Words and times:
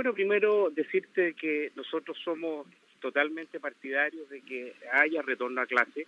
Bueno, 0.00 0.14
primero 0.14 0.70
decirte 0.70 1.34
que 1.34 1.72
nosotros 1.76 2.16
somos 2.24 2.66
totalmente 3.00 3.60
partidarios 3.60 4.30
de 4.30 4.40
que 4.40 4.72
haya 4.94 5.20
retorno 5.20 5.60
a 5.60 5.66
clase. 5.66 6.06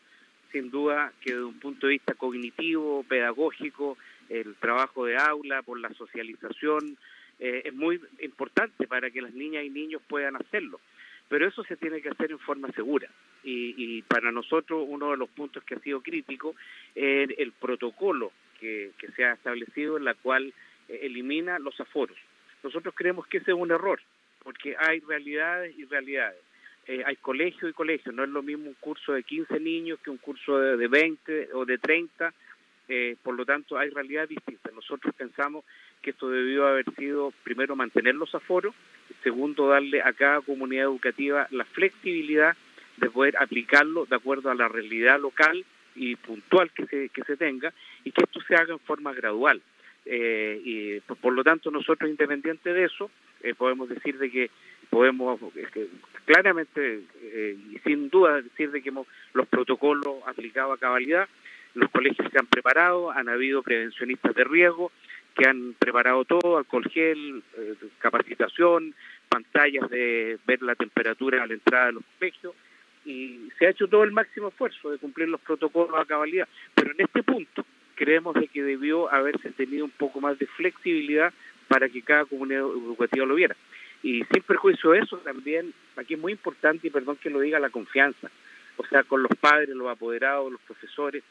Sin 0.51 0.71
duda 0.71 1.13
que 1.21 1.33
desde 1.33 1.45
un 1.45 1.61
punto 1.61 1.87
de 1.87 1.93
vista 1.93 2.15
cognitivo, 2.15 3.05
pedagógico, 3.07 3.99
el 4.31 4.55
trabajo 4.55 5.05
de 5.05 5.19
aula, 5.19 5.61
por 5.61 5.79
la 5.79 5.93
socialización, 5.93 6.97
eh, 7.39 7.65
es 7.67 7.75
muy 7.75 8.01
importante 8.21 8.87
para 8.87 9.11
que 9.11 9.21
las 9.21 9.35
niñas 9.35 9.63
y 9.65 9.69
niños 9.69 10.01
puedan 10.09 10.37
hacerlo. 10.37 10.81
Pero 11.29 11.47
eso 11.47 11.63
se 11.65 11.77
tiene 11.77 12.01
que 12.01 12.09
hacer 12.09 12.31
en 12.31 12.39
forma 12.39 12.73
segura. 12.73 13.11
Y, 13.45 14.01
para 14.09 14.33
nosotros 14.33 14.87
uno 14.89 15.11
de 15.11 15.19
los 15.19 15.29
puntos 15.29 15.65
que 15.65 15.75
ha 15.75 15.81
sido 15.81 16.01
crítico 16.01 16.55
es 16.95 17.29
el 17.37 17.53
protocolo 17.53 18.33
que, 18.59 18.93
que 18.97 19.09
se 19.13 19.27
ha 19.27 19.35
establecido 19.35 19.99
en 19.99 20.05
la 20.07 20.15
cual 20.15 20.55
eh, 20.89 21.01
elimina 21.03 21.59
los 21.59 21.79
aforos. 21.79 22.17
Nosotros 22.63 22.95
creemos 22.97 23.27
que 23.27 23.39
ese 23.39 23.51
es 23.51 23.57
un 23.57 23.71
error, 23.71 24.01
porque 24.43 24.77
hay 24.79 25.01
realidades 25.01 25.77
y 25.79 25.85
realidades. 25.85 26.41
Eh, 26.87 27.03
hay 27.07 27.17
colegio 27.17 27.69
y 27.69 27.73
colegio, 27.73 28.11
no 28.11 28.25
es 28.25 28.31
lo 28.31 28.43
mismo 28.43 28.67
un 28.67 28.75
curso 28.75 29.13
de 29.13 29.23
15 29.23 29.61
niños 29.61 30.01
que 30.03 30.11
un 30.11 30.17
curso 30.17 30.59
de, 30.59 30.77
de 30.77 30.89
20 30.89 31.51
o 31.55 31.65
de 31.65 31.79
30, 31.79 32.35
eh, 32.89 33.17
por 33.23 33.35
lo 33.35 33.47
tanto 33.47 33.79
hay 33.79 33.91
realidades 33.91 34.31
distintas. 34.31 34.73
Nosotros 34.75 35.15
pensamos 35.15 35.65
que 36.03 36.11
esto 36.11 36.29
debió 36.29 36.67
haber 36.67 36.85
sido, 36.97 37.33
primero, 37.45 37.77
mantener 37.77 38.17
los 38.17 38.35
aforos, 38.35 38.75
segundo, 39.23 39.69
darle 39.69 40.03
a 40.03 40.13
cada 40.13 40.41
comunidad 40.41 40.85
educativa 40.85 41.47
la 41.51 41.65
flexibilidad 41.65 42.57
de 42.97 43.11
poder 43.11 43.37
aplicarlo 43.39 44.05
de 44.07 44.17
acuerdo 44.17 44.51
a 44.51 44.55
la 44.55 44.69
realidad 44.69 45.21
local 45.21 45.65
y 45.95 46.17
puntual 46.17 46.71
que 46.73 46.87
se, 46.87 47.09
que 47.11 47.23
se 47.23 47.37
tenga 47.37 47.73
y 48.05 48.11
que 48.11 48.23
esto 48.25 48.41
se 48.43 48.57
haga 48.57 48.73
en 48.73 48.81
forma 48.81 49.13
gradual. 49.13 49.63
Eh, 50.05 50.61
y 50.65 51.01
por, 51.01 51.33
lo 51.33 51.45
tanto 51.45 51.71
nosotros 51.71 52.11
independiente 52.11 52.73
de 52.73 52.85
eso 52.85 53.09
eh, 53.41 53.55
podemos 53.55 53.89
decir 53.89 54.19
de 54.19 54.33
que 54.33 54.51
podemos 54.91 55.39
claramente 56.25 57.03
eh, 57.23 57.57
y 57.71 57.79
sin 57.79 58.11
duda 58.11 58.43
decir 58.43 58.73
de 58.73 58.83
que 58.83 58.89
hemos 58.89 59.07
los 59.33 59.47
protocolos 59.47 60.17
aplicados 60.27 60.77
a 60.77 60.81
cabalidad 60.81 61.29
los 61.75 61.89
colegios 61.91 62.29
se 62.33 62.39
han 62.39 62.49
preparado 62.49 63.13
han 63.13 63.29
habido 63.29 63.63
prevencionistas 63.63 64.35
de 64.35 64.43
riesgo 64.43 64.91
que 65.37 65.47
han 65.47 65.75
preparado 65.79 66.25
todo 66.25 66.59
alcohol 66.59 66.91
gel 66.91 67.45
capacitación 67.99 68.97
pantallas 69.29 69.89
de 69.89 70.37
ver 70.47 70.63
la 70.63 70.75
temperatura 70.75 71.45
a 71.45 71.47
la 71.47 71.55
entrada 71.55 71.87
de 71.87 71.93
los 71.93 72.05
colegios 72.19 72.55
y 73.05 73.49
se 73.59 73.67
ha 73.67 73.71
hecho 73.71 73.89
todo 73.89 74.05
el 74.05 74.13
máximo 74.13 74.49
esfuerzo 74.49 74.91
de 74.91 74.99
cumplir 74.99 75.29
los 75.29 75.41
protocolos 75.41 75.99
a 75.99 76.05
cabalidad. 76.05 76.49
Pero 76.75 76.93
en 76.93 77.01
este 77.01 77.23
punto 77.23 77.65
creemos 78.03 78.35
de 78.35 78.49
que 78.49 78.65
debió 78.65 79.13
haberse 79.13 79.51
tenido 79.53 79.85
un 79.85 79.93
poco 79.93 80.21
más 80.21 80.37
de 80.37 80.47
flexibilidad 80.47 81.33
para 81.69 81.89
que 81.89 82.03
cada 82.03 82.25
comunidad 82.25 82.63
educativa 82.63 83.25
lo 83.25 83.37
viera. 83.37 83.55
Y 84.03 84.25
sin 84.25 84.43
perjuicio 84.43 84.91
de 84.91 84.99
eso, 84.99 85.19
también, 85.19 85.73
aquí 85.95 86.15
es 86.15 86.21
muy 86.21 86.33
importante, 86.33 86.89
y 86.89 86.91
perdón 86.91 87.17
que 87.23 87.31
lo 87.31 87.39
diga, 87.39 87.61
la 87.61 87.71
confianza. 87.71 88.29
O 88.77 88.85
sea, 88.87 89.05
con 89.05 89.23
los 89.23 89.31
padres, 89.39 89.69
los 89.69 89.89
apoderados, 89.89 90.51
los 90.51 90.61
profesores, 90.63 91.23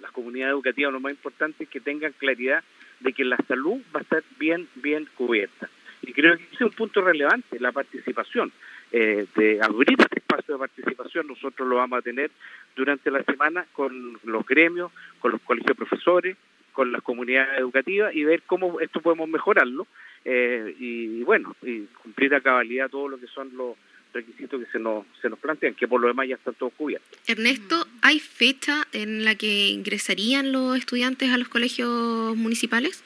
las 0.00 0.10
comunidades 0.10 0.54
educativas, 0.54 0.92
lo 0.92 0.98
más 0.98 1.12
importante 1.12 1.62
es 1.62 1.70
que 1.70 1.78
tengan 1.78 2.12
claridad 2.18 2.64
de 2.98 3.12
que 3.12 3.24
la 3.24 3.36
salud 3.46 3.80
va 3.94 4.00
a 4.00 4.02
estar 4.02 4.24
bien, 4.36 4.66
bien 4.74 5.08
cubierta. 5.14 5.70
Y 6.02 6.12
creo 6.12 6.36
que 6.36 6.44
ese 6.44 6.54
es 6.54 6.60
un 6.62 6.70
punto 6.70 7.02
relevante, 7.02 7.58
la 7.60 7.72
participación. 7.72 8.52
Eh, 8.92 9.26
de 9.36 9.60
abrir 9.62 9.96
este 10.00 10.18
espacio 10.18 10.54
de 10.54 10.58
participación, 10.58 11.28
nosotros 11.28 11.68
lo 11.68 11.76
vamos 11.76 12.00
a 12.00 12.02
tener 12.02 12.30
durante 12.74 13.10
la 13.12 13.22
semana 13.22 13.64
con 13.72 14.18
los 14.24 14.44
gremios, 14.44 14.90
con 15.20 15.30
los 15.30 15.40
colegios 15.42 15.68
de 15.68 15.74
profesores, 15.76 16.36
con 16.72 16.90
las 16.90 17.02
comunidades 17.02 17.60
educativas 17.60 18.14
y 18.14 18.24
ver 18.24 18.42
cómo 18.42 18.80
esto 18.80 19.00
podemos 19.00 19.28
mejorarlo 19.28 19.86
eh, 20.24 20.74
y, 20.78 21.22
bueno, 21.22 21.54
y 21.62 21.82
cumplir 22.02 22.34
a 22.34 22.40
cabalidad 22.40 22.90
todo 22.90 23.08
lo 23.08 23.18
que 23.20 23.26
son 23.28 23.56
los 23.56 23.76
requisitos 24.12 24.60
que 24.60 24.70
se 24.72 24.80
nos, 24.80 25.06
se 25.22 25.28
nos 25.28 25.38
plantean, 25.38 25.74
que 25.74 25.86
por 25.86 26.00
lo 26.00 26.08
demás 26.08 26.26
ya 26.26 26.34
están 26.34 26.54
todos 26.54 26.72
cubiertos. 26.72 27.18
Ernesto, 27.28 27.86
¿hay 28.02 28.18
fecha 28.18 28.86
en 28.92 29.24
la 29.24 29.36
que 29.36 29.68
ingresarían 29.68 30.50
los 30.50 30.76
estudiantes 30.76 31.30
a 31.30 31.38
los 31.38 31.48
colegios 31.48 32.36
municipales? 32.36 33.04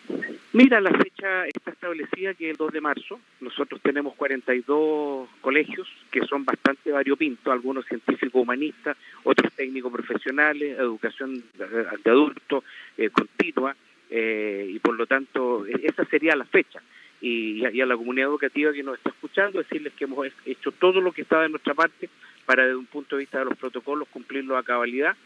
Mira, 0.54 0.80
la 0.80 0.92
fecha 0.92 1.48
está 1.48 1.72
establecida 1.72 2.32
que 2.34 2.44
es 2.44 2.50
el 2.52 2.56
2 2.56 2.74
de 2.74 2.80
marzo. 2.80 3.18
Nosotros 3.40 3.80
tenemos 3.82 4.14
42 4.14 5.28
colegios 5.40 5.88
que 6.12 6.20
son 6.26 6.44
bastante 6.44 6.92
variopintos, 6.92 7.52
algunos 7.52 7.84
científicos 7.86 8.40
humanistas, 8.40 8.96
otros 9.24 9.52
técnicos 9.54 9.92
profesionales, 9.92 10.78
educación 10.78 11.42
de 11.58 12.08
adultos 12.08 12.62
eh, 12.96 13.10
continua, 13.10 13.74
eh, 14.08 14.70
y 14.72 14.78
por 14.78 14.94
lo 14.94 15.08
tanto 15.08 15.66
e-, 15.66 15.88
esa 15.88 16.04
sería 16.04 16.36
la 16.36 16.44
fecha. 16.44 16.80
Y, 17.20 17.66
y, 17.66 17.80
a 17.80 17.86
la 17.86 17.96
comunidad 17.96 18.28
educativa 18.28 18.72
que 18.72 18.84
nos 18.84 18.98
está 18.98 19.10
escuchando, 19.10 19.58
decirles 19.58 19.92
que 19.94 20.04
hemos 20.04 20.28
hecho 20.46 20.70
todo 20.70 21.00
lo 21.00 21.10
que 21.10 21.22
estaba 21.22 21.42
de 21.42 21.48
nuestra 21.48 21.74
parte 21.74 22.08
para, 22.46 22.62
desde 22.62 22.76
un 22.76 22.86
punto 22.86 23.16
de 23.16 23.22
vista 23.22 23.40
de 23.40 23.46
los 23.46 23.58
protocolos, 23.58 24.06
cumplirlo 24.06 24.56
a 24.56 24.62
cabalidad. 24.62 25.16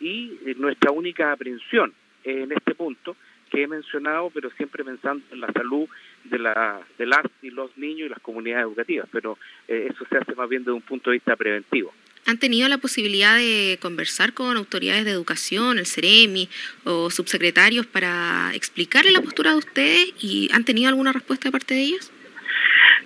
Y 0.00 0.38
eh, 0.46 0.54
nuestra 0.56 0.92
única 0.92 1.30
aprehensión 1.30 1.92
en 2.24 2.52
este 2.52 2.74
punto 2.74 3.16
que 3.48 3.62
he 3.62 3.66
mencionado, 3.66 4.30
pero 4.30 4.50
siempre 4.50 4.84
pensando 4.84 5.24
en 5.32 5.40
la 5.40 5.52
salud 5.52 5.88
de, 6.24 6.38
la, 6.38 6.80
de 6.98 7.06
las 7.06 7.24
y 7.42 7.50
los 7.50 7.76
niños 7.76 8.06
y 8.06 8.08
las 8.08 8.20
comunidades 8.20 8.64
educativas, 8.64 9.08
pero 9.10 9.38
eh, 9.66 9.88
eso 9.90 10.04
se 10.08 10.18
hace 10.18 10.34
más 10.34 10.48
bien 10.48 10.62
desde 10.62 10.72
un 10.72 10.82
punto 10.82 11.10
de 11.10 11.16
vista 11.16 11.36
preventivo. 11.36 11.92
¿Han 12.26 12.38
tenido 12.38 12.68
la 12.68 12.78
posibilidad 12.78 13.36
de 13.36 13.78
conversar 13.80 14.34
con 14.34 14.56
autoridades 14.56 15.04
de 15.06 15.12
educación, 15.12 15.78
el 15.78 15.86
CEREMI 15.86 16.48
o 16.84 17.10
subsecretarios 17.10 17.86
para 17.86 18.50
explicarle 18.54 19.12
la 19.12 19.22
postura 19.22 19.52
de 19.52 19.56
ustedes 19.56 20.12
y 20.20 20.50
han 20.52 20.64
tenido 20.64 20.88
alguna 20.88 21.12
respuesta 21.12 21.48
de 21.48 21.52
parte 21.52 21.74
de 21.74 21.80
ellos? 21.80 22.12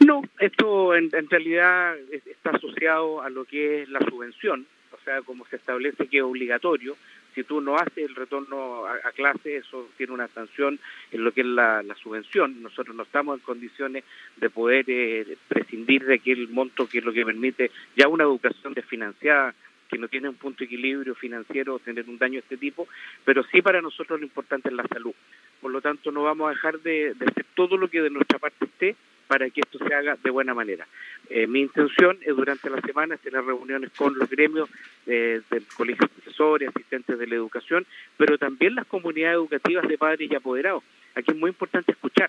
No, 0.00 0.22
esto 0.40 0.96
en, 0.96 1.10
en 1.12 1.30
realidad 1.30 1.96
está 2.10 2.50
asociado 2.50 3.22
a 3.22 3.30
lo 3.30 3.44
que 3.44 3.82
es 3.82 3.88
la 3.90 4.00
subvención, 4.00 4.66
o 4.90 5.04
sea, 5.04 5.22
como 5.22 5.46
se 5.46 5.56
establece 5.56 6.08
que 6.08 6.16
es 6.18 6.22
obligatorio, 6.24 6.96
si 7.34 7.44
tú 7.44 7.60
no 7.60 7.76
haces 7.76 8.08
el 8.08 8.14
retorno 8.14 8.86
a, 8.86 9.10
clase, 9.12 9.56
eso 9.56 9.88
tiene 9.96 10.12
una 10.12 10.28
sanción 10.28 10.78
en 11.10 11.24
lo 11.24 11.32
que 11.32 11.42
es 11.42 11.46
la, 11.46 11.82
subvención. 12.02 12.62
Nosotros 12.62 12.96
no 12.96 13.02
estamos 13.02 13.38
en 13.38 13.44
condiciones 13.44 14.04
de 14.36 14.50
poder 14.50 14.84
eh, 14.88 15.36
prescindir 15.48 16.04
de 16.04 16.14
aquel 16.14 16.48
monto 16.48 16.88
que 16.88 16.98
es 16.98 17.04
lo 17.04 17.12
que 17.12 17.24
permite 17.24 17.70
ya 17.96 18.08
una 18.08 18.24
educación 18.24 18.74
desfinanciada 18.74 19.54
que 19.88 19.98
no 19.98 20.08
tiene 20.08 20.30
un 20.30 20.36
punto 20.36 20.60
de 20.60 20.64
equilibrio 20.64 21.14
financiero 21.14 21.78
tener 21.78 22.08
un 22.08 22.16
daño 22.16 22.34
de 22.34 22.38
este 22.38 22.56
tipo, 22.56 22.88
pero 23.26 23.44
sí 23.52 23.60
para 23.60 23.82
nosotros 23.82 24.18
lo 24.18 24.26
importante 24.26 24.70
es 24.70 24.74
la 24.74 24.86
salud. 24.88 25.12
Por 25.60 25.70
lo 25.70 25.82
tanto, 25.82 26.10
no 26.10 26.22
vamos 26.22 26.46
a 26.46 26.54
dejar 26.54 26.80
de, 26.80 27.14
de 27.14 27.26
hacer 27.26 27.44
todo 27.54 27.76
lo 27.76 27.88
que 27.88 28.00
de 28.00 28.08
nuestra 28.08 28.38
parte 28.38 28.64
esté 28.64 28.96
para 29.32 29.48
que 29.48 29.62
esto 29.62 29.78
se 29.78 29.94
haga 29.94 30.18
de 30.22 30.28
buena 30.28 30.52
manera. 30.52 30.86
Eh, 31.30 31.46
mi 31.46 31.60
intención 31.60 32.18
es 32.20 32.36
durante 32.36 32.68
la 32.68 32.82
semana 32.82 33.16
tener 33.16 33.42
reuniones 33.42 33.90
con 33.96 34.14
los 34.18 34.28
gremios 34.28 34.68
eh, 35.06 35.40
del 35.50 35.64
colegio 35.74 36.06
de 36.06 36.08
profesores, 36.08 36.68
asistentes 36.68 37.18
de 37.18 37.26
la 37.26 37.36
educación, 37.36 37.86
pero 38.18 38.36
también 38.36 38.74
las 38.74 38.84
comunidades 38.84 39.36
educativas 39.36 39.88
de 39.88 39.96
padres 39.96 40.30
y 40.30 40.34
apoderados. 40.34 40.84
Aquí 41.14 41.30
es 41.30 41.36
muy 41.38 41.48
importante 41.48 41.92
escuchar. 41.92 42.28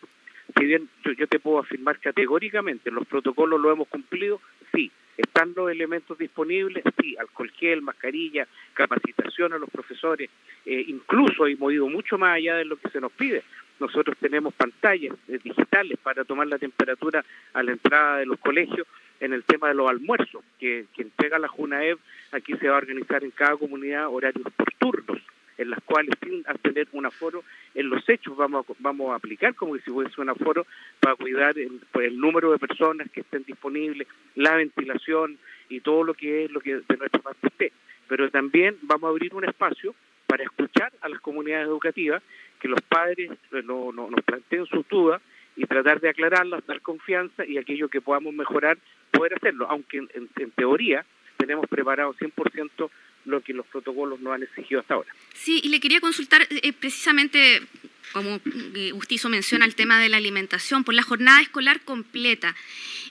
Si 0.57 0.63
bien 0.63 0.87
yo, 1.03 1.11
yo 1.11 1.27
te 1.27 1.39
puedo 1.39 1.59
afirmar 1.59 1.99
categóricamente, 1.99 2.89
los 2.89 3.05
protocolos 3.05 3.59
lo 3.59 3.69
hemos 3.69 3.89
cumplido, 3.89 4.39
sí. 4.73 4.89
¿Están 5.17 5.53
los 5.55 5.69
elementos 5.69 6.17
disponibles? 6.17 6.83
Sí, 6.99 7.15
alcohol 7.17 7.51
mascarilla, 7.81 8.47
capacitación 8.73 9.53
a 9.53 9.57
los 9.57 9.69
profesores. 9.69 10.29
Eh, 10.65 10.85
incluso 10.87 11.45
hemos 11.45 11.71
ido 11.71 11.87
mucho 11.87 12.17
más 12.17 12.35
allá 12.37 12.55
de 12.55 12.65
lo 12.65 12.77
que 12.77 12.89
se 12.89 12.99
nos 12.99 13.11
pide. 13.11 13.43
Nosotros 13.79 14.15
tenemos 14.19 14.53
pantallas 14.53 15.15
eh, 15.27 15.39
digitales 15.43 15.97
para 16.01 16.23
tomar 16.23 16.47
la 16.47 16.57
temperatura 16.57 17.23
a 17.53 17.63
la 17.63 17.71
entrada 17.71 18.17
de 18.17 18.25
los 18.25 18.39
colegios 18.39 18.87
en 19.19 19.33
el 19.33 19.43
tema 19.43 19.69
de 19.69 19.75
los 19.75 19.89
almuerzos, 19.89 20.43
que, 20.59 20.85
que 20.95 21.03
entrega 21.03 21.39
la 21.39 21.47
JUNAEB, 21.47 21.97
aquí 22.31 22.53
se 22.57 22.67
va 22.67 22.75
a 22.75 22.79
organizar 22.79 23.23
en 23.23 23.31
cada 23.31 23.55
comunidad 23.55 24.07
horarios 24.09 24.45
por 24.55 24.73
turnos, 24.77 25.21
en 25.57 25.69
las 25.69 25.81
cuales 25.83 26.15
sin 26.23 26.43
tener 26.61 26.87
un 26.91 27.05
aforo 27.05 27.43
en 27.75 27.89
los 27.89 28.07
hechos 28.07 28.35
vamos 28.35 28.65
a, 28.69 28.73
vamos 28.79 29.11
a 29.11 29.15
aplicar 29.15 29.55
como 29.55 29.75
si 29.75 29.91
fuese 29.91 30.19
un 30.21 30.29
aforo 30.29 30.65
para 30.99 31.15
cuidar 31.15 31.57
el, 31.57 31.81
pues, 31.91 32.07
el 32.07 32.19
número 32.19 32.51
de 32.51 32.59
personas 32.59 33.09
que 33.11 33.21
estén 33.21 33.43
disponibles, 33.43 34.07
la 34.35 34.55
ventilación 34.55 35.37
y 35.69 35.81
todo 35.81 36.03
lo 36.03 36.13
que 36.13 36.45
es 36.45 36.51
lo 36.51 36.59
que 36.59 36.75
de 36.75 36.97
nuestra 36.97 37.21
parte 37.21 37.47
esté. 37.47 37.71
Pero 38.07 38.29
también 38.29 38.77
vamos 38.81 39.07
a 39.07 39.09
abrir 39.09 39.33
un 39.33 39.45
espacio 39.45 39.95
para 40.27 40.43
escuchar 40.43 40.91
a 41.01 41.09
las 41.09 41.19
comunidades 41.19 41.67
educativas 41.67 42.23
que 42.59 42.67
los 42.67 42.81
padres 42.81 43.31
no, 43.65 43.91
no, 43.91 44.09
nos 44.09 44.21
planteen 44.23 44.65
sus 44.65 44.87
dudas 44.87 45.21
y 45.55 45.65
tratar 45.65 45.99
de 45.99 46.09
aclararlas, 46.09 46.65
dar 46.65 46.81
confianza 46.81 47.45
y 47.45 47.57
aquello 47.57 47.87
que 47.87 48.01
podamos 48.01 48.33
mejorar, 48.33 48.77
poder 49.11 49.35
hacerlo, 49.35 49.67
aunque 49.69 49.97
en, 49.97 50.09
en 50.13 50.51
teoría 50.51 51.05
tenemos 51.37 51.67
preparado 51.67 52.13
100% 52.15 52.89
lo 53.25 53.41
que 53.41 53.53
los 53.53 53.65
protocolos 53.67 54.19
no 54.19 54.33
han 54.33 54.43
exigido 54.43 54.81
hasta 54.81 54.95
ahora. 54.95 55.13
Sí, 55.33 55.61
y 55.63 55.69
le 55.69 55.79
quería 55.79 55.99
consultar 56.01 56.47
eh, 56.49 56.73
precisamente, 56.73 57.61
como 58.11 58.39
usted 58.93 59.29
menciona, 59.29 59.65
el 59.65 59.75
tema 59.75 59.99
de 59.99 60.09
la 60.09 60.17
alimentación, 60.17 60.83
por 60.83 60.93
la 60.93 61.03
jornada 61.03 61.41
escolar 61.41 61.81
completa. 61.81 62.55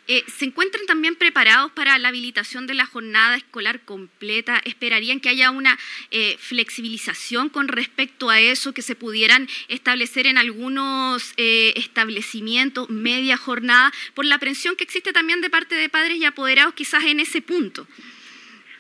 Eh, 0.08 0.24
¿Se 0.26 0.44
encuentran 0.44 0.84
también 0.86 1.14
preparados 1.14 1.70
para 1.70 1.96
la 1.98 2.08
habilitación 2.08 2.66
de 2.66 2.74
la 2.74 2.86
jornada 2.86 3.36
escolar 3.36 3.80
completa? 3.84 4.60
¿Esperarían 4.64 5.20
que 5.20 5.28
haya 5.28 5.52
una 5.52 5.78
eh, 6.10 6.36
flexibilización 6.40 7.48
con 7.48 7.68
respecto 7.68 8.28
a 8.28 8.40
eso, 8.40 8.74
que 8.74 8.82
se 8.82 8.96
pudieran 8.96 9.48
establecer 9.68 10.26
en 10.26 10.38
algunos 10.38 11.34
eh, 11.36 11.72
establecimientos 11.76 12.90
media 12.90 13.36
jornada, 13.36 13.92
por 14.14 14.24
la 14.24 14.38
presión 14.38 14.74
que 14.74 14.82
existe 14.82 15.12
también 15.12 15.40
de 15.40 15.50
parte 15.50 15.76
de 15.76 15.88
padres 15.88 16.18
y 16.18 16.24
apoderados 16.24 16.74
quizás 16.74 17.04
en 17.04 17.20
ese 17.20 17.40
punto? 17.40 17.86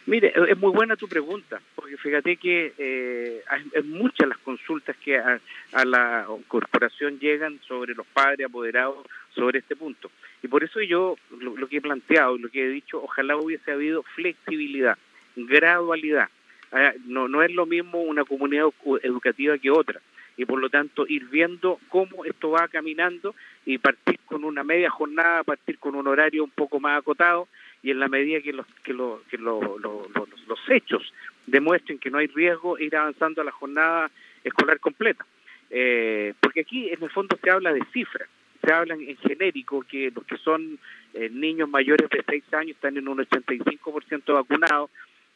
Mire, 0.06 0.32
es 0.48 0.58
muy 0.58 0.72
buena 0.72 0.96
tu 0.96 1.06
pregunta, 1.06 1.60
porque 1.76 1.96
fíjate 1.96 2.36
que 2.36 2.72
eh, 2.76 3.42
hay, 3.48 3.82
muchas 3.84 4.28
las 4.28 4.38
consultas 4.38 4.96
que 4.96 5.16
a, 5.16 5.40
la 5.84 6.26
corporación 6.48 7.20
llegan 7.20 7.60
sobre 7.68 7.94
los 7.94 8.06
padres 8.08 8.46
apoderados 8.46 9.06
sobre 9.32 9.60
este 9.60 9.76
punto. 9.76 10.10
Y 10.42 10.48
por 10.48 10.64
eso 10.64 10.80
yo 10.80 11.16
lo, 11.38 11.68
que 11.68 11.76
he 11.76 11.80
planteado, 11.80 12.36
lo 12.36 12.48
que 12.48 12.64
he 12.64 12.68
dicho, 12.68 13.00
ojalá 13.00 13.36
hubiese 13.36 13.70
habido 13.70 14.02
flexibilidad, 14.02 14.98
gradualidad. 15.36 16.28
Ah, 16.72 16.92
no, 17.06 17.28
no 17.28 17.42
es 17.42 17.52
lo 17.52 17.66
mismo 17.66 18.02
una 18.02 18.24
comunidad 18.24 18.66
educativa 19.02 19.56
que 19.58 19.70
otra. 19.70 20.00
Y 20.36 20.46
por 20.46 20.58
lo 20.58 20.68
tanto 20.68 21.06
ir 21.06 21.26
viendo 21.26 21.78
cómo 21.88 22.24
esto 22.24 22.50
va 22.50 22.66
caminando 22.66 23.36
y 23.64 23.78
partir 23.78 24.18
con 24.24 24.42
una 24.42 24.64
media 24.64 24.90
jornada, 24.90 25.44
partir 25.44 25.78
con 25.78 25.94
un 25.94 26.08
horario 26.08 26.42
un 26.42 26.50
poco 26.50 26.80
más 26.80 26.98
acotado 26.98 27.46
y 27.82 27.90
en 27.90 27.98
la 27.98 28.08
medida 28.08 28.40
que 28.40 28.52
los 28.52 28.66
que, 28.84 28.92
lo, 28.92 29.22
que 29.30 29.38
lo, 29.38 29.78
los 29.78 30.70
hechos 30.70 31.12
demuestren 31.46 31.98
que 31.98 32.10
no 32.10 32.18
hay 32.18 32.28
riesgo 32.28 32.78
ir 32.78 32.94
avanzando 32.96 33.42
a 33.42 33.44
la 33.44 33.52
jornada 33.52 34.10
escolar 34.44 34.78
completa. 34.80 35.26
Eh, 35.70 36.34
porque 36.40 36.60
aquí 36.60 36.90
en 36.90 37.02
el 37.02 37.10
fondo 37.10 37.38
se 37.42 37.50
habla 37.50 37.72
de 37.72 37.82
cifras 37.92 38.28
se 38.62 38.72
habla 38.72 38.94
en 38.94 39.16
genérico 39.16 39.82
que 39.82 40.10
los 40.14 40.24
que 40.24 40.36
son 40.38 40.78
eh, 41.14 41.28
niños 41.30 41.68
mayores 41.68 42.08
de 42.08 42.22
6 42.26 42.44
años 42.54 42.76
están 42.76 42.96
en 42.96 43.08
un 43.08 43.18
85% 43.18 44.34
vacunados 44.34 44.90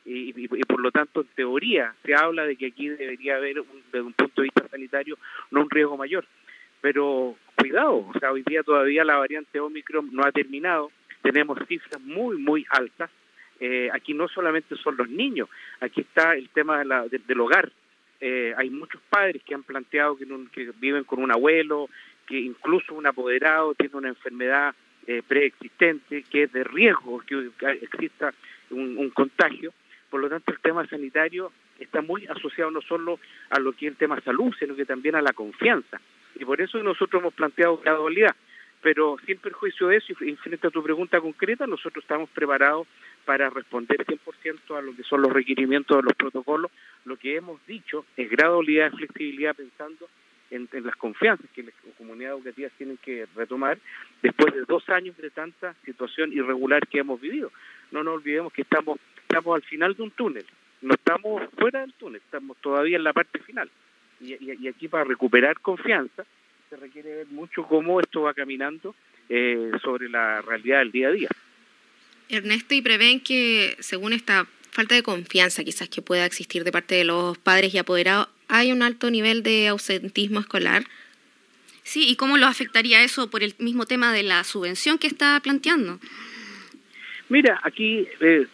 y, 0.05 0.31
y, 0.31 0.45
y, 0.45 0.65
por 0.65 0.81
lo 0.81 0.93
tanto 0.93 1.23
en 1.23 1.27
teoría 1.35 1.95
se 2.05 2.15
habla 2.15 2.45
de 2.45 2.57
que 2.57 2.67
aquí 2.67 2.89
debería 2.89 3.37
haber 3.37 3.61
un, 3.61 3.83
desde 3.93 4.03
un 4.03 4.13
punto 4.13 4.43
de 4.43 4.45
vista 4.45 4.69
sanitario 4.69 5.19
no 5.51 5.63
un 5.63 5.71
riesgo 5.71 5.97
mayor. 5.97 6.25
Pero 6.81 7.37
cuidado, 7.57 8.07
o 8.07 8.19
sea, 8.21 8.31
hoy 8.31 8.45
día 8.47 8.63
todavía 8.63 9.03
la 9.03 9.17
variante 9.17 9.59
Omicron 9.59 10.09
no 10.13 10.25
ha 10.25 10.31
terminado, 10.31 10.93
tenemos 11.27 11.59
cifras 11.67 12.01
muy, 12.03 12.39
muy 12.39 12.67
altas. 12.71 13.11
Eh, 13.59 13.89
aquí 13.93 14.15
no 14.15 14.29
solamente 14.29 14.77
son 14.77 14.97
los 14.97 15.09
niños, 15.09 15.49
aquí 15.81 16.03
está 16.03 16.35
el 16.35 16.49
tema 16.51 16.79
de 16.79 16.85
la, 16.85 17.07
del 17.09 17.41
hogar. 17.41 17.73
Eh, 18.21 18.55
hay 18.57 18.71
muchos 18.71 19.01
padres 19.09 19.43
que 19.45 19.55
han 19.55 19.63
planteado 19.63 20.17
que, 20.17 20.27
que, 20.53 20.73
viven 20.79 21.05
con 21.05 21.23
un 21.23 21.33
abuelo, 21.33 21.89
que 22.27 22.39
incluso 22.39 22.95
un 22.95 23.07
apoderado 23.07 23.75
tiene 23.75 23.97
una 23.97 24.09
enfermedad 24.09 24.75
eh, 25.07 25.23
preexistente, 25.27 26.23
que 26.23 26.45
es 26.45 26.53
de 26.53 26.65
riesgo 26.65 27.21
que 27.21 27.51
exista 27.83 28.33
un, 28.71 28.99
un 28.99 29.11
contagio. 29.11 29.73
Por 30.11 30.21
lo 30.21 30.29
tanto, 30.29 30.53
el 30.53 30.61
tema 30.61 30.87
sanitario 30.87 31.51
está 31.79 32.03
muy 32.03 32.27
asociado 32.27 32.71
no 32.71 32.81
solo 32.83 33.19
a 33.51 33.59
lo 33.59 33.73
que 33.73 33.87
es 33.87 33.93
el 33.93 33.99
tema 33.99 34.21
salud, 34.21 34.55
sino 34.59 34.77
que 34.77 34.85
también 34.85 35.15
a 35.15 35.23
la 35.23 35.33
confianza. 35.33 36.01
Y 36.39 36.45
por 36.45 36.61
eso 36.61 36.83
nosotros 36.83 37.21
hemos 37.23 37.35
planteado 37.35 37.79
gradualidad 37.79 38.35
pero 38.87 39.17
sin 39.27 39.39
perjuicio 39.39 39.89
de 39.89 39.97
eso, 39.97 40.13
y 40.21 40.37
frente 40.37 40.69
a 40.69 40.71
tu 40.71 40.81
pregunta 40.81 41.21
concreta, 41.21 41.67
nosotros 41.67 42.05
estamos 42.05 42.31
preparados 42.31 42.87
para 43.25 43.51
responder 43.51 44.07
100% 44.07 44.79
a 44.79 44.81
lo 44.81 44.95
que 44.95 45.03
son 45.03 45.23
los 45.23 45.33
requerimientos 45.33 45.97
de 45.97 46.05
los 46.05 46.13
protocolos. 46.15 46.71
Lo 47.05 47.17
que 47.17 47.35
hemos 47.35 47.59
dicho 47.67 48.07
es 48.17 48.31
gradualidad 48.31 48.93
y 48.93 48.97
flexibilidad 48.99 49.57
pensando 49.57 50.09
en, 50.53 50.69
las 50.85 50.95
confianzas 50.95 51.51
que 51.53 51.65
las 51.65 51.75
comunidades 51.99 52.39
educativas 52.39 52.71
tienen 52.79 52.97
que 52.99 53.27
retomar 53.35 53.77
después 54.23 54.55
de 54.55 54.61
dos 54.61 54.89
años 54.89 55.17
de 55.17 55.31
tanta 55.31 55.75
situación 55.85 56.33
irregular 56.33 56.87
que 56.87 57.01
hemos 57.01 57.21
vivido. 57.21 57.51
No 57.91 58.05
nos 58.05 58.15
olvidemos 58.15 58.53
que 58.53 58.63
estamos, 58.63 59.01
estamos 59.17 59.57
al 59.57 59.63
final 59.63 59.97
de 59.97 60.03
un 60.05 60.13
túnel, 60.13 60.47
no 60.83 60.95
estamos 60.95 61.43
fuera 61.59 61.81
del 61.81 61.93
túnel, 61.95 62.23
estamos 62.25 62.57
todavía 62.59 62.99
en 62.99 63.03
la 63.03 63.13
parte 63.13 63.41
final. 63.41 63.69
Y, 64.21 64.37
y 64.41 64.69
aquí 64.69 64.87
para 64.87 65.03
recuperar 65.03 65.59
confianza 65.59 66.25
se 66.69 66.77
requiere 66.77 67.17
ver 67.17 67.27
mucho 67.29 67.63
cómo 67.65 68.01
esto 68.01 68.23
va 68.23 68.35
caminando 68.35 68.95
eh, 69.29 69.71
sobre 69.83 70.09
la 70.09 70.43
realidad 70.43 70.79
del 70.81 70.93
día 70.93 71.09
a 71.09 71.13
día. 71.13 71.29
Ernesto, 72.29 72.75
y 72.75 72.83
prevén 72.83 73.21
que 73.21 73.77
según 73.81 74.13
esta 74.13 74.47
falta 74.71 74.95
de 74.95 75.03
confianza 75.03 75.65
quizás 75.65 75.89
que 75.89 76.03
pueda 76.03 76.27
existir 76.27 76.65
de 76.65 76.73
parte 76.73 76.97
de 76.97 77.05
los 77.05 77.39
padres 77.39 77.73
y 77.75 77.79
apoderados, 77.79 78.29
hay 78.49 78.73
un 78.73 78.83
alto 78.83 79.11
nivel 79.11 79.43
de 79.43 79.69
ausentismo 79.69 80.41
escolar. 80.41 80.85
Sí, 81.83 82.09
¿y 82.09 82.17
cómo 82.17 82.37
lo 82.37 82.47
afectaría 82.47 83.03
eso 83.03 83.31
por 83.31 83.43
el 83.43 83.55
mismo 83.59 83.87
tema 83.87 84.13
de 84.13 84.25
la 84.25 84.43
subvención 84.45 84.99
que 84.99 85.07
está 85.07 85.39
planteando? 85.41 86.01
Mira, 87.29 87.61
aquí 87.63 88.07
eh, 88.21 88.47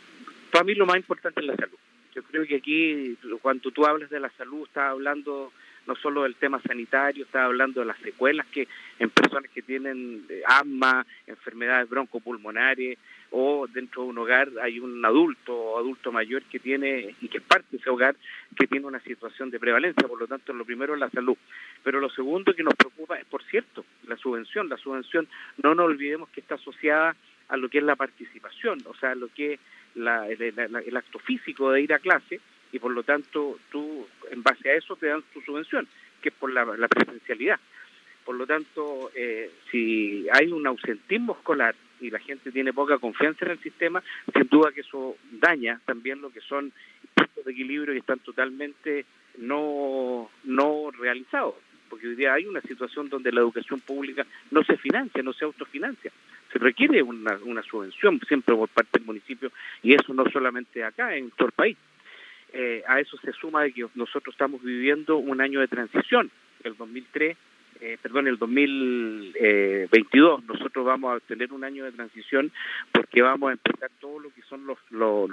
para 0.51 0.65
mí 0.65 0.75
lo 0.75 0.87
más 0.87 0.97
importante 0.97 1.41
es 1.41 1.47
la 1.47 1.57
salud. 1.57 1.79
Yo 2.15 2.23
creo 2.25 2.47
que 2.47 2.57
aquí, 2.57 3.17
cuando 3.41 3.71
tú 3.71 3.87
hablas 3.87 4.11
de 4.11 4.21
la 4.21 4.31
salud, 4.37 4.67
estás 4.67 4.91
hablando 4.91 5.51
no 5.87 5.97
solo 5.97 6.23
del 6.23 6.37
tema 6.37 6.61
sanitario, 6.61 7.25
estaba 7.25 7.47
hablando 7.47 7.81
de 7.81 7.87
las 7.87 7.99
secuelas 7.99 8.47
que 8.47 8.69
en 8.99 9.11
personas 9.11 9.51
que 9.51 9.63
tienen 9.63 10.25
eh, 10.29 10.43
asma, 10.47 11.07
enfermedades 11.27 11.89
broncopulmonares 11.89 12.99
o 13.31 13.67
dentro 13.67 14.03
de 14.03 14.09
un 14.11 14.19
hogar 14.19 14.49
hay 14.61 14.79
un 14.79 15.05
adulto 15.05 15.55
o 15.55 15.79
adulto 15.79 16.13
mayor 16.13 16.43
que 16.45 16.59
tiene 16.59 17.15
y 17.21 17.29
que 17.29 17.39
es 17.39 17.45
parte 17.45 17.69
de 17.71 17.79
ese 17.79 17.91
hogar 17.91 18.15
que 18.57 18.67
tiene 18.67 18.87
una 18.87 19.01
situación 19.01 19.51
de 19.51 19.59
prevalencia, 19.59 20.07
por 20.07 20.21
lo 20.21 20.27
tanto 20.27 20.53
lo 20.53 20.65
primero 20.65 20.95
es 20.95 21.01
la 21.01 21.11
salud. 21.11 21.37
Pero 21.83 22.01
lo 22.01 22.11
segundo 22.11 22.55
que 22.55 22.63
nos 22.63 22.75
preocupa 22.75 23.19
es, 23.19 23.25
por 23.25 23.43
cierto, 23.45 23.85
la 24.07 24.17
subvención. 24.17 24.69
La 24.69 24.77
subvención 24.77 25.27
no 25.63 25.75
nos 25.75 25.87
olvidemos 25.87 26.29
que 26.29 26.41
está 26.41 26.57
asociada 26.57 27.17
a 27.49 27.57
lo 27.57 27.69
que 27.69 27.79
es 27.79 27.85
la 27.85 27.97
participación, 27.97 28.79
o 28.87 28.95
sea, 28.95 29.15
lo 29.15 29.29
que 29.29 29.55
es 29.55 29.61
la, 29.95 30.29
el 30.29 30.97
acto 30.97 31.19
físico 31.19 31.71
de 31.71 31.83
ir 31.83 31.93
a 31.93 31.99
clase 31.99 32.41
y 32.73 32.79
por 32.79 32.93
lo 32.93 33.03
tanto 33.03 33.59
tú 33.71 34.07
en 34.31 34.43
base 34.43 34.71
a 34.71 34.75
eso 34.75 34.97
te 34.97 35.07
dan 35.07 35.23
tu 35.33 35.41
subvención, 35.43 35.87
que 36.21 36.31
es 36.31 36.35
por 36.35 36.51
la, 36.53 36.89
presencialidad. 36.89 37.61
Por 38.25 38.37
lo 38.37 38.47
tanto, 38.47 39.11
eh, 39.15 39.51
si 39.71 40.27
hay 40.33 40.51
un 40.51 40.67
ausentismo 40.67 41.35
escolar 41.35 41.75
y 42.01 42.11
la 42.11 42.19
gente 42.19 42.51
tiene 42.51 42.73
poca 42.73 42.99
confianza 42.99 43.45
en 43.45 43.53
el 43.53 43.59
sistema, 43.59 44.03
sin 44.33 44.49
duda 44.49 44.73
que 44.73 44.81
eso 44.81 45.17
daña 45.33 45.81
también 45.85 46.21
lo 46.21 46.31
que 46.31 46.41
son 46.41 46.73
puntos 47.15 47.45
de 47.45 47.53
equilibrio 47.53 47.93
que 47.93 48.01
están 48.01 48.21
totalmente 48.21 49.05
no, 49.39 50.31
no 50.45 50.91
realizados. 50.93 51.55
Porque 51.91 52.09
hoy 52.09 52.15
día 52.15 52.33
hay 52.33 52.47
una 52.47 52.63
situación 52.63 53.11
donde 53.11 53.33
la 53.33 53.41
educación 53.41 53.81
pública 53.81 54.27
no 54.51 54.65
se 54.65 54.79
financia, 54.79 55.23
no 55.23 55.35
se 55.35 55.45
autofinancia. 55.45 56.11
Se 56.51 56.59
requiere 56.59 57.03
una, 57.03 57.39
una 57.45 57.63
subvención 57.63 58.19
siempre 58.27 58.55
por 58.55 58.69
parte 58.69 58.99
del 58.99 59.07
municipio 59.07 59.53
y 59.83 59.95
eso 59.95 60.15
no 60.15 60.25
solamente 60.31 60.85
acá, 60.85 61.15
en 61.15 61.31
todo 61.33 61.49
el 61.49 61.53
país. 61.53 61.77
Eh, 62.53 62.83
a 62.87 63.01
eso 63.01 63.17
se 63.19 63.33
suma 63.33 63.63
de 63.63 63.73
que 63.73 63.87
nosotros 63.95 64.35
estamos 64.35 64.63
viviendo 64.63 65.17
un 65.17 65.41
año 65.41 65.61
de 65.61 65.69
transición, 65.69 66.31
el 66.65 66.77
2003, 66.77 67.37
eh, 67.81 67.99
perdón, 68.01 68.29
el 68.29 68.39
2022. 68.39 70.45
Nosotros 70.45 70.85
vamos 70.85 71.17
a 71.17 71.21
tener 71.27 71.53
un 71.53 71.65
año 71.65 71.85
de 71.85 71.93
transición 71.93 72.53
porque 72.93 73.23
vamos 73.23 73.51
a 73.51 73.53
empezar 73.55 73.91
todo 74.01 74.21
lo 74.21 74.33
que 74.33 74.43
son 74.43 74.67
los, 74.67 74.79
los, 74.91 75.31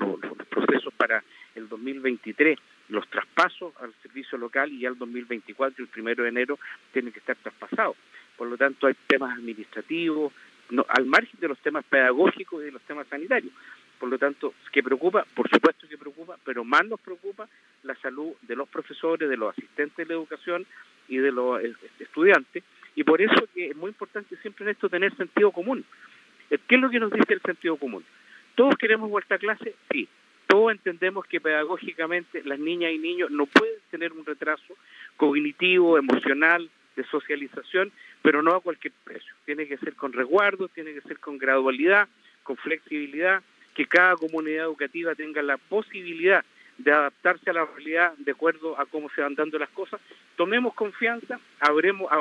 procesos 0.49 0.93
para 0.95 1.23
el 1.53 1.69
2023, 1.69 2.57
los 2.89 3.07
traspasos 3.09 3.73
al 3.81 3.93
servicio 4.01 4.37
local 4.37 4.71
y 4.71 4.85
al 4.85 4.97
2024, 4.97 5.83
el 5.83 5.89
primero 5.89 6.23
de 6.23 6.29
enero, 6.29 6.57
tienen 6.91 7.13
que 7.13 7.19
estar 7.19 7.35
traspasados. 7.35 7.95
Por 8.35 8.47
lo 8.47 8.57
tanto, 8.57 8.87
hay 8.87 8.95
temas 9.05 9.37
administrativos, 9.37 10.33
no, 10.71 10.85
al 10.89 11.05
margen 11.05 11.39
de 11.39 11.49
los 11.49 11.59
temas 11.59 11.85
pedagógicos 11.85 12.61
y 12.61 12.65
de 12.65 12.71
los 12.71 12.81
temas 12.83 13.05
sanitarios. 13.07 13.53
Por 13.99 14.09
lo 14.09 14.17
tanto, 14.17 14.53
¿qué 14.71 14.81
preocupa? 14.81 15.25
Por 15.35 15.49
supuesto 15.49 15.87
que 15.87 15.97
preocupa, 15.97 16.37
pero 16.45 16.63
más 16.63 16.85
nos 16.85 17.01
preocupa 17.01 17.47
la 17.83 17.95
salud 17.95 18.33
de 18.41 18.55
los 18.55 18.69
profesores, 18.69 19.29
de 19.29 19.37
los 19.37 19.51
asistentes 19.51 19.97
de 19.97 20.05
la 20.05 20.19
educación 20.19 20.65
y 21.09 21.17
de 21.17 21.31
los 21.31 21.61
eh, 21.61 21.73
estudiantes. 21.99 22.63
Y 22.95 23.03
por 23.03 23.21
eso 23.21 23.47
que 23.53 23.67
es 23.67 23.75
muy 23.75 23.89
importante 23.89 24.37
siempre 24.37 24.65
en 24.65 24.71
esto 24.71 24.89
tener 24.89 25.15
sentido 25.15 25.51
común. 25.51 25.83
Eh, 26.49 26.57
¿Qué 26.67 26.75
es 26.75 26.81
lo 26.81 26.89
que 26.89 26.99
nos 26.99 27.11
dice 27.11 27.33
el 27.33 27.41
sentido 27.41 27.75
común? 27.75 28.05
¿Todos 28.55 28.75
queremos 28.77 29.09
vuelta 29.09 29.35
a 29.35 29.39
clase? 29.39 29.75
Sí. 29.91 30.07
Todos 30.47 30.71
entendemos 30.71 31.25
que 31.27 31.39
pedagógicamente 31.39 32.41
las 32.43 32.57
niñas 32.57 32.91
y 32.91 32.97
niños 32.97 33.29
no 33.29 33.45
pueden 33.45 33.75
tener 33.91 34.13
un 34.13 34.25
retraso 34.25 34.75
cognitivo, 35.15 35.97
emocional, 35.97 36.69
de 36.95 37.03
socialización, 37.05 37.91
pero 38.21 38.41
no 38.41 38.55
a 38.55 38.61
cualquier 38.61 38.93
precio. 39.03 39.33
Tiene 39.45 39.67
que 39.67 39.77
ser 39.77 39.95
con 39.95 40.11
resguardo, 40.11 40.67
tiene 40.67 40.93
que 40.93 41.01
ser 41.01 41.19
con 41.19 41.37
gradualidad, 41.37 42.07
con 42.43 42.57
flexibilidad, 42.57 43.43
que 43.79 43.85
cada 43.85 44.17
comunidad 44.17 44.65
educativa 44.65 45.15
tenga 45.15 45.41
la 45.41 45.55
posibilidad 45.55 46.43
de 46.77 46.91
adaptarse 46.91 47.49
a 47.49 47.53
la 47.53 47.63
realidad 47.63 48.11
de 48.17 48.33
acuerdo 48.33 48.77
a 48.77 48.85
cómo 48.85 49.09
se 49.11 49.21
van 49.21 49.35
dando 49.35 49.57
las 49.57 49.69
cosas. 49.69 50.01
Tomemos 50.35 50.73
confianza, 50.73 51.39
abremos, 51.61 52.11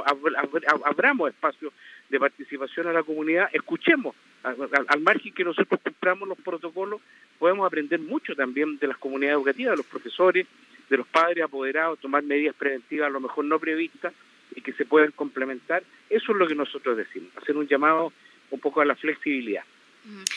abramos 0.84 1.30
espacios 1.30 1.72
de 2.08 2.20
participación 2.20 2.86
a 2.86 2.92
la 2.92 3.02
comunidad, 3.02 3.50
escuchemos, 3.52 4.14
al, 4.44 5.00
margen 5.00 5.34
que 5.34 5.42
nosotros 5.42 5.80
cumplamos 5.82 6.28
los 6.28 6.38
protocolos, 6.38 7.00
podemos 7.40 7.66
aprender 7.66 7.98
mucho 7.98 8.36
también 8.36 8.78
de 8.78 8.86
las 8.86 8.98
comunidades 8.98 9.38
educativas, 9.38 9.72
de 9.72 9.78
los 9.78 9.86
profesores, 9.86 10.46
de 10.88 10.96
los 10.96 11.08
padres 11.08 11.42
apoderados, 11.42 11.98
tomar 11.98 12.22
medidas 12.22 12.54
preventivas 12.54 13.08
a 13.08 13.10
lo 13.10 13.18
mejor 13.18 13.46
no 13.46 13.58
previstas 13.58 14.14
y 14.54 14.60
que 14.60 14.74
se 14.74 14.84
puedan 14.84 15.10
complementar. 15.10 15.82
Eso 16.08 16.30
es 16.30 16.38
lo 16.38 16.46
que 16.46 16.54
nosotros 16.54 16.96
decimos, 16.96 17.36
hacer 17.36 17.56
un 17.56 17.66
llamado 17.66 18.12
un 18.52 18.60
poco 18.60 18.80
a 18.80 18.84
la 18.84 18.94
flexibilidad. 18.94 19.64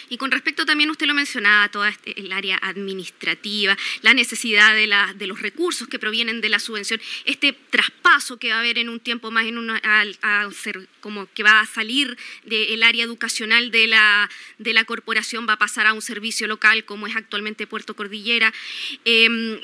Y 0.09 0.17
con 0.17 0.31
respecto 0.31 0.65
también, 0.65 0.89
usted 0.89 1.05
lo 1.05 1.13
mencionaba, 1.13 1.69
toda 1.69 1.89
este, 1.89 2.19
el 2.19 2.31
área 2.31 2.59
administrativa, 2.61 3.77
la 4.01 4.13
necesidad 4.13 4.75
de, 4.75 4.87
la, 4.87 5.13
de 5.13 5.27
los 5.27 5.41
recursos 5.41 5.87
que 5.87 5.99
provienen 5.99 6.41
de 6.41 6.49
la 6.49 6.59
subvención, 6.59 7.01
este 7.25 7.53
traspaso 7.53 8.37
que 8.37 8.49
va 8.49 8.57
a 8.57 8.59
haber 8.59 8.77
en 8.77 8.89
un 8.89 8.99
tiempo 8.99 9.31
más, 9.31 9.45
en 9.45 9.57
una, 9.57 9.77
a, 9.83 10.51
ser 10.51 10.87
como 10.99 11.27
que 11.33 11.43
va 11.43 11.61
a 11.61 11.65
salir 11.65 12.17
del 12.45 12.83
área 12.83 13.03
educacional 13.05 13.71
de 13.71 13.87
la, 13.87 14.29
de 14.57 14.73
la 14.73 14.83
corporación, 14.85 15.47
va 15.47 15.53
a 15.53 15.59
pasar 15.59 15.87
a 15.87 15.93
un 15.93 16.01
servicio 16.01 16.47
local 16.47 16.85
como 16.85 17.07
es 17.07 17.15
actualmente 17.15 17.67
Puerto 17.67 17.95
Cordillera. 17.95 18.53
Em, 19.05 19.59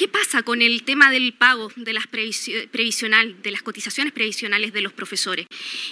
¿Qué 0.00 0.08
pasa 0.08 0.42
con 0.42 0.62
el 0.62 0.82
tema 0.84 1.10
del 1.10 1.34
pago 1.34 1.68
de 1.76 1.92
las 1.92 2.06
previsional, 2.06 3.42
de 3.42 3.50
las 3.50 3.60
cotizaciones 3.60 4.14
previsionales 4.14 4.72
de 4.72 4.80
los 4.80 4.94
profesores? 4.94 5.46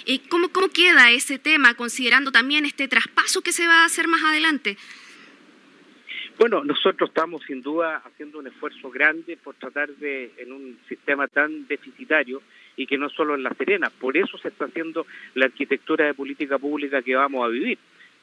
Eh, 0.07 0.21
¿Cómo, 0.29 0.49
¿Cómo 0.49 0.69
queda 0.69 1.11
ese 1.11 1.37
tema 1.37 1.75
considerando 1.75 2.31
también 2.31 2.65
este 2.65 2.87
traspaso 2.87 3.43
que 3.43 3.51
se 3.51 3.67
va 3.67 3.83
a 3.83 3.85
hacer 3.85 4.07
más 4.07 4.23
adelante? 4.23 4.77
Bueno, 6.39 6.63
nosotros 6.63 7.11
estamos 7.11 7.43
sin 7.45 7.61
duda 7.61 8.01
haciendo 8.03 8.39
un 8.39 8.47
esfuerzo 8.47 8.89
grande 8.89 9.37
por 9.37 9.53
tratar 9.53 9.89
de, 9.89 10.33
en 10.39 10.53
un 10.53 10.79
sistema 10.89 11.27
tan 11.27 11.67
deficitario 11.67 12.41
y 12.77 12.87
que 12.87 12.97
no 12.97 13.11
solo 13.11 13.35
en 13.35 13.43
La 13.43 13.53
Serena, 13.53 13.91
por 13.91 14.17
eso 14.17 14.39
se 14.39 14.47
está 14.47 14.65
haciendo 14.65 15.05
la 15.35 15.45
arquitectura 15.45 16.07
de 16.07 16.15
política 16.15 16.57
pública 16.57 17.03
que 17.03 17.13
vamos 17.13 17.45
a 17.45 17.49
vivir 17.49 17.77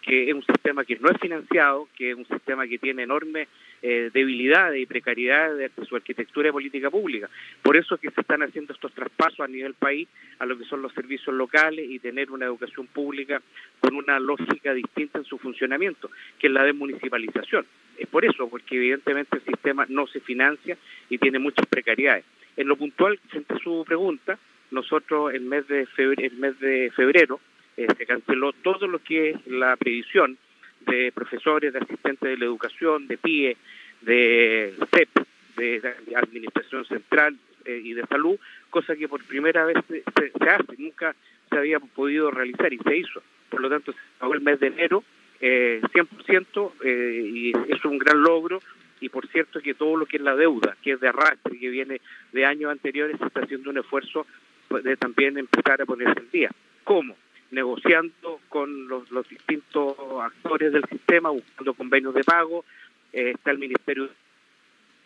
que 0.07 0.29
es 0.29 0.35
un 0.35 0.45
sistema 0.45 0.85
que 0.85 0.97
no 1.01 1.11
es 1.11 1.19
financiado, 1.21 1.89
que 1.97 2.13
es 2.13 2.17
un 2.17 2.27
sistema 2.27 2.67
que 2.69 2.79
tiene 2.79 3.03
enormes 3.03 3.49
eh, 3.83 4.11
debilidades 4.15 4.81
y 4.81 4.87
precariedades 4.87 5.75
de 5.75 5.85
su 5.85 5.97
arquitectura 5.97 6.47
de 6.47 6.53
política 6.53 6.91
pública. 6.91 7.29
Por 7.61 7.77
eso 7.77 7.97
es 7.97 8.01
que 8.01 8.11
se 8.11 8.21
están 8.21 8.43
haciendo 8.43 8.73
estos 8.73 8.93
traspasos 8.93 9.41
a 9.41 9.49
nivel 9.49 9.75
país 9.75 10.09
a 10.39 10.47
lo 10.47 10.57
que 10.57 10.65
son 10.65 10.81
los 10.81 10.93
servicios 10.95 11.35
locales 11.35 11.91
y 11.91 11.99
tener 11.99 12.31
una 12.31 12.47
educación 12.47 12.87
pública 12.87 13.43
con 13.81 13.97
una 13.97 14.21
lógica 14.21 14.73
distinta 14.73 15.19
en 15.19 15.25
su 15.25 15.39
funcionamiento, 15.39 16.09
que 16.39 16.47
es 16.47 16.53
la 16.53 16.63
desmunicipalización. 16.63 17.67
Es 17.99 18.07
por 18.07 18.25
eso, 18.25 18.49
porque 18.49 18.77
evidentemente 18.77 19.39
el 19.39 19.45
sistema 19.45 19.87
no 19.89 20.07
se 20.07 20.21
financia 20.21 20.79
y 21.11 21.19
tiene 21.19 21.41
muchas 21.41 21.67
precariedades. 21.67 22.25
En 22.57 22.69
lo 22.69 22.77
puntual, 22.77 23.19
frente 23.29 23.55
a 23.55 23.59
su 23.59 23.85
pregunta, 23.85 24.39
nosotros 24.71 25.35
el 25.35 25.43
mes 25.43 25.67
de 25.67 25.87
febrero, 25.87 26.33
el 26.33 26.39
mes 26.39 26.59
de 26.61 26.93
febrero 26.95 27.41
eh, 27.76 27.87
se 27.97 28.06
canceló 28.06 28.52
todo 28.52 28.87
lo 28.87 28.99
que 28.99 29.30
es 29.30 29.47
la 29.47 29.76
previsión 29.76 30.38
de 30.87 31.12
profesores, 31.12 31.73
de 31.73 31.80
asistentes 31.80 32.28
de 32.28 32.37
la 32.37 32.45
educación, 32.45 33.06
de 33.06 33.18
PIE, 33.18 33.56
de 34.02 34.75
CEP, 34.92 35.09
de, 35.56 35.95
Administración 36.14 36.85
Central 36.85 37.37
eh, 37.64 37.80
y 37.83 37.95
de 37.95 38.06
Salud, 38.06 38.38
cosa 38.71 38.95
que 38.97 39.09
por 39.09 39.23
primera 39.25 39.64
vez 39.64 39.76
se, 39.88 40.02
hace, 40.49 40.76
nunca 40.78 41.14
se 41.50 41.59
había 41.59 41.80
podido 41.80 42.30
realizar 42.30 42.73
y 42.73 42.78
se 42.78 42.97
hizo. 42.97 43.23
Por 43.50 43.61
lo 43.61 43.68
tanto, 43.68 43.92
se 43.92 43.99
acabó 44.16 44.35
el 44.35 44.40
mes 44.40 44.61
de 44.61 44.68
enero 44.68 45.02
eh, 45.40 45.80
100% 45.92 46.73
eh, 46.85 47.23
y 47.25 47.52
es 47.68 47.85
un 47.85 47.99
gran 47.99 48.23
logro 48.23 48.61
y 49.00 49.11
por 49.11 49.26
cierto 49.28 49.61
que 49.61 49.75
todo 49.75 49.97
lo 49.97 50.06
que 50.06 50.16
es 50.16 50.23
la 50.23 50.35
deuda, 50.35 50.76
que 50.83 50.92
es 50.92 51.00
de 51.00 51.09
arrastre, 51.09 51.59
que 51.59 51.68
viene 51.68 52.00
de 52.33 52.47
años 52.47 52.71
anteriores, 52.71 53.18
se 53.18 53.26
está 53.26 53.40
haciendo 53.40 53.71
un 53.71 53.78
esfuerzo 53.78 54.26
de 54.71 54.97
también 54.97 55.37
empezar 55.37 55.83
a 55.83 55.87
ponerse 55.87 56.18
al 56.18 56.30
día. 56.30 56.50
¿Cómo? 56.83 57.14
Negociando 57.50 58.41
con 58.49 58.88
los, 58.88 59.09
distintos 59.29 59.97
actores 60.23 60.73
del 60.73 60.85
sistema, 60.85 61.31
buscando 61.31 61.75
convenios 61.75 62.15
de 62.15 62.25
pago. 62.25 62.65
Eh, 63.12 63.33
está 63.35 63.50
el 63.50 63.59
Ministerio, 63.59 64.09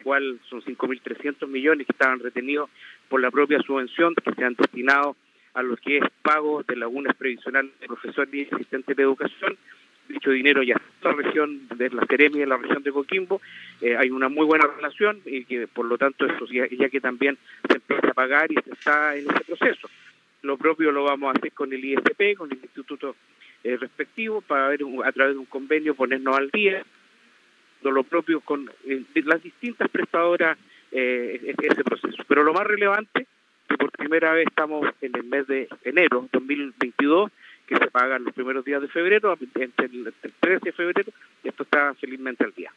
igual 0.01 0.41
son 0.49 0.63
5.300 0.63 1.47
millones 1.47 1.87
que 1.87 1.93
estaban 1.93 2.21
retenidos 2.21 2.71
por 3.09 3.21
la 3.21 3.31
propia 3.31 3.61
subvención 3.61 4.15
que 4.15 4.33
se 4.33 4.45
han 4.45 4.55
destinado 4.55 5.17
a 5.55 5.63
lo 5.63 5.77
que 5.77 5.99
es 5.99 6.05
pago 6.23 6.63
de 6.63 6.77
lagunas 6.77 7.15
previsionales 7.17 7.73
de 7.81 7.87
profesores 7.87 8.33
y 8.33 8.49
asistentes 8.53 8.97
de 8.97 9.03
educación. 9.03 9.57
Dicho 10.09 10.31
dinero 10.31 10.63
ya 10.63 10.75
está 10.75 11.11
en 11.11 11.17
la 11.17 11.23
región 11.23 11.69
de 11.77 11.91
la 11.91 12.05
Ceremi, 12.07 12.43
en 12.43 12.49
la 12.49 12.57
región 12.57 12.83
de 12.83 12.91
Coquimbo. 12.91 13.41
Eh, 13.81 13.97
hay 13.97 14.11
una 14.11 14.29
muy 14.29 14.45
buena 14.45 14.67
relación 14.67 15.21
y 15.25 15.45
que 15.45 15.69
por 15.69 15.87
lo 15.87 15.99
tanto 15.99 16.27
eso 16.27 16.47
ya, 16.47 16.67
ya 16.69 16.89
que 16.89 17.01
también 17.01 17.39
se 17.69 17.77
empieza 17.77 18.09
a 18.09 18.15
pagar 18.15 18.51
y 18.51 18.57
se 18.57 18.73
está 18.73 19.17
en 19.17 19.31
ese 19.31 19.45
proceso. 19.45 19.89
Lo 20.43 20.57
propio 20.57 20.91
lo 20.91 21.05
vamos 21.05 21.29
a 21.29 21.39
hacer 21.39 21.53
con 21.53 21.73
el 21.73 21.85
ISP, 21.85 22.37
con 22.37 22.51
el 22.51 22.59
instituto 22.59 23.17
eh, 23.63 23.77
respectivo, 23.77 24.41
para 24.41 24.69
ver 24.69 24.81
a 25.05 25.13
través 25.13 25.35
de 25.35 25.39
un 25.39 25.47
convenio 25.47 25.95
ponernos 25.95 26.37
al 26.37 26.51
día. 26.51 26.85
Lo 27.83 28.03
propio 28.05 28.41
con 28.41 28.71
eh, 28.85 29.05
las 29.25 29.43
distintas 29.43 29.89
prestadoras 29.91 30.59
eh, 30.93 31.55
ese 31.63 31.85
proceso. 31.85 32.25
Pero 32.27 32.43
lo 32.43 32.53
más 32.53 32.67
relevante, 32.67 33.27
que 33.69 33.77
por 33.77 33.91
primera 33.93 34.33
vez 34.33 34.47
estamos 34.47 34.87
en 35.01 35.15
el 35.15 35.25
mes 35.25 35.47
de 35.47 35.69
enero 35.85 36.29
2022, 36.33 37.31
que 37.67 37.77
se 37.77 37.87
pagan 37.91 38.25
los 38.25 38.35
primeros 38.35 38.65
días 38.65 38.83
de 38.83 38.89
febrero, 38.89 39.37
entre 39.55 39.87
el 39.87 40.13
13 40.41 40.65
de 40.65 40.73
febrero, 40.73 41.13
esto 41.45 41.63
está 41.63 41.95
felizmente 41.95 42.45
al 42.45 42.53
día. 42.53 42.73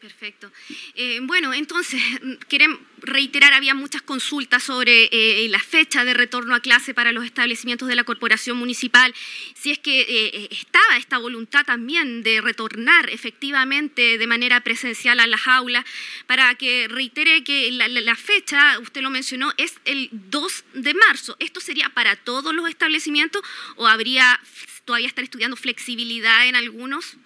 Perfecto. 0.00 0.50
Eh, 0.94 1.18
bueno, 1.22 1.52
entonces, 1.52 2.00
quieren 2.48 2.78
reiterar, 3.02 3.52
había 3.52 3.74
muchas 3.74 4.00
consultas 4.00 4.62
sobre 4.62 5.10
eh, 5.12 5.46
la 5.50 5.58
fecha 5.58 6.06
de 6.06 6.14
retorno 6.14 6.54
a 6.54 6.60
clase 6.60 6.94
para 6.94 7.12
los 7.12 7.22
establecimientos 7.26 7.86
de 7.86 7.96
la 7.96 8.04
corporación 8.04 8.56
municipal, 8.56 9.14
si 9.54 9.72
es 9.72 9.78
que 9.78 10.00
eh, 10.00 10.48
estaba 10.52 10.96
esta 10.96 11.18
voluntad 11.18 11.66
también 11.66 12.22
de 12.22 12.40
retornar 12.40 13.10
efectivamente 13.10 14.16
de 14.16 14.26
manera 14.26 14.60
presencial 14.60 15.20
a 15.20 15.26
las 15.26 15.46
aulas, 15.46 15.84
para 16.26 16.54
que 16.54 16.88
reitere 16.88 17.44
que 17.44 17.70
la, 17.70 17.86
la 17.88 18.16
fecha, 18.16 18.78
usted 18.78 19.02
lo 19.02 19.10
mencionó, 19.10 19.52
es 19.58 19.74
el 19.84 20.08
2 20.12 20.64
de 20.74 20.94
marzo. 20.94 21.36
¿Esto 21.40 21.60
sería 21.60 21.90
para 21.90 22.16
todos 22.16 22.54
los 22.54 22.66
establecimientos 22.70 23.42
o 23.76 23.86
habría 23.86 24.40
todavía 24.86 25.08
estar 25.08 25.24
estudiando 25.24 25.56
flexibilidad 25.56 26.46
en 26.46 26.56
algunos? 26.56 27.18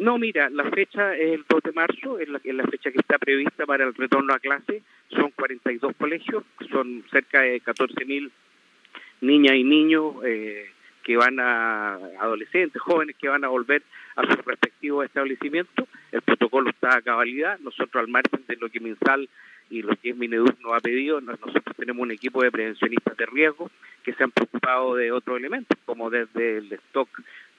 No, 0.00 0.16
mira, 0.16 0.48
la 0.48 0.64
fecha 0.70 1.14
es 1.14 1.34
el 1.34 1.44
2 1.46 1.62
de 1.62 1.72
marzo, 1.72 2.18
es 2.18 2.26
la, 2.30 2.64
fecha 2.64 2.90
que 2.90 3.00
está 3.00 3.18
prevista 3.18 3.66
para 3.66 3.84
el 3.84 3.94
retorno 3.94 4.32
a 4.32 4.38
clase. 4.38 4.82
Son 5.10 5.30
42 5.32 5.94
colegios, 5.94 6.42
son 6.70 7.04
cerca 7.10 7.42
de 7.42 7.60
14.000 7.60 8.30
niñas 9.20 9.54
y 9.56 9.62
niños 9.62 10.14
eh, 10.24 10.70
que 11.02 11.18
van 11.18 11.38
a, 11.38 11.96
adolescentes, 12.18 12.80
jóvenes 12.80 13.14
que 13.20 13.28
van 13.28 13.44
a 13.44 13.48
volver 13.48 13.82
a 14.16 14.22
sus 14.22 14.42
respectivos 14.42 15.04
establecimientos. 15.04 15.86
El 16.12 16.22
protocolo 16.22 16.70
está 16.70 16.96
a 16.96 17.02
cabalidad. 17.02 17.58
Nosotros, 17.58 18.02
al 18.02 18.08
margen 18.08 18.40
de 18.48 18.56
lo 18.56 18.70
que 18.70 18.80
MinSal 18.80 19.28
y 19.68 19.82
lo 19.82 19.94
que 19.96 20.10
es 20.10 20.16
Minedur 20.16 20.56
nos 20.62 20.72
ha 20.72 20.80
pedido, 20.80 21.20
nosotros 21.20 21.76
tenemos 21.76 22.02
un 22.02 22.12
equipo 22.12 22.42
de 22.42 22.50
prevencionistas 22.50 23.18
de 23.18 23.26
riesgo 23.26 23.70
que 24.02 24.14
se 24.14 24.24
han 24.24 24.30
preocupado 24.30 24.94
de 24.94 25.12
otros 25.12 25.36
elementos, 25.36 25.76
como 25.84 26.08
desde 26.08 26.56
el 26.56 26.72
stock 26.72 27.10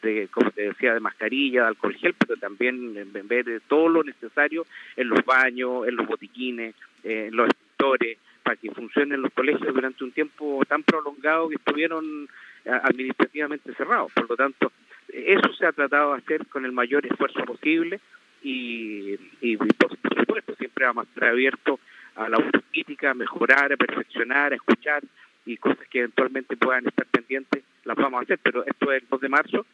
de, 0.01 0.27
como 0.29 0.51
te 0.51 0.63
decía, 0.63 0.93
de 0.93 0.99
mascarilla, 0.99 1.61
de 1.61 1.67
alcohol 1.67 1.95
gel, 1.95 2.15
pero 2.17 2.39
también 2.39 2.97
en 2.97 3.11
de 3.11 3.59
todo 3.67 3.89
lo 3.89 4.03
necesario 4.03 4.65
en 4.95 5.09
los 5.09 5.23
baños, 5.25 5.87
en 5.87 5.95
los 5.95 6.07
botiquines, 6.07 6.75
eh, 7.03 7.27
en 7.27 7.35
los 7.35 7.47
escritores, 7.49 8.17
para 8.43 8.55
que 8.55 8.71
funcionen 8.71 9.21
los 9.21 9.31
colegios 9.33 9.73
durante 9.73 10.03
un 10.03 10.11
tiempo 10.11 10.63
tan 10.67 10.83
prolongado 10.83 11.49
que 11.49 11.55
estuvieron 11.55 12.27
eh, 12.65 12.69
administrativamente 12.69 13.73
cerrados. 13.75 14.11
Por 14.13 14.29
lo 14.29 14.35
tanto, 14.35 14.71
eso 15.07 15.53
se 15.53 15.65
ha 15.65 15.71
tratado 15.71 16.13
de 16.13 16.19
hacer 16.19 16.47
con 16.47 16.65
el 16.65 16.71
mayor 16.71 17.05
esfuerzo 17.05 17.43
posible 17.43 17.99
y, 18.43 19.15
y 19.41 19.57
por 19.57 19.67
supuesto 19.89 20.55
siempre 20.55 20.85
vamos 20.85 21.05
a 21.05 21.09
estar 21.09 21.29
abiertos 21.29 21.79
a 22.15 22.27
la 22.27 22.37
autocrítica, 22.37 23.11
a 23.11 23.13
mejorar, 23.13 23.73
a 23.73 23.77
perfeccionar, 23.77 24.51
a 24.51 24.55
escuchar 24.55 25.03
y 25.45 25.57
cosas 25.57 25.87
que 25.89 25.99
eventualmente 25.99 26.57
puedan 26.57 26.87
estar 26.87 27.05
pendientes 27.07 27.63
las 27.85 27.97
vamos 27.97 28.19
a 28.19 28.23
hacer, 28.23 28.39
pero 28.41 28.65
esto 28.65 28.91
es 28.91 29.01
el 29.01 29.09
2 29.09 29.21
de 29.21 29.29
marzo 29.29 29.65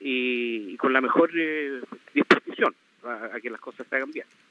y, 0.00 0.76
con 0.76 0.92
la 0.92 1.00
mejor 1.00 1.30
eh, 1.36 1.80
disposición 2.14 2.74
a, 3.04 3.40
que 3.40 3.50
las 3.50 3.60
cosas 3.60 3.86
se 3.88 3.96
hagan 3.96 4.10
bien. 4.10 4.26